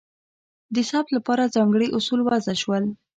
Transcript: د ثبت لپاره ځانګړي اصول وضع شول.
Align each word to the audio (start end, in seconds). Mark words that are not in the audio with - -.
د 0.75 0.77
ثبت 0.89 1.09
لپاره 1.17 1.51
ځانګړي 1.55 1.87
اصول 1.97 2.19
وضع 2.27 2.53
شول. 2.61 2.83